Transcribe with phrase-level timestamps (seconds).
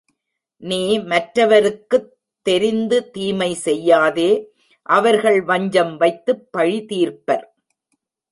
[0.63, 0.99] நீ
[0.99, 2.07] மற்றவருக்குத்
[2.45, 4.31] தெரிந்து தீமை செய்யாதே
[4.89, 7.45] அவர்கள் வஞ்சம் வைத்துப் பழிதீர்ப்பர்.